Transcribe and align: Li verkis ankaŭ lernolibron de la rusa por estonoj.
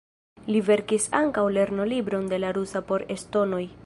Li 0.53 0.61
verkis 0.69 1.05
ankaŭ 1.19 1.43
lernolibron 1.57 2.25
de 2.35 2.43
la 2.45 2.51
rusa 2.59 2.83
por 2.89 3.07
estonoj. 3.17 3.63